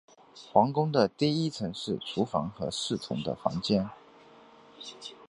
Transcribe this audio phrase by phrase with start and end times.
[0.51, 3.87] 皇宫的第一层是厨房和侍从的房间。